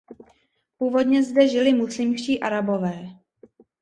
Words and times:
Původně 0.77 1.23
zde 1.23 1.47
žili 1.47 1.73
muslimští 1.73 2.39
Arabové. 2.39 3.07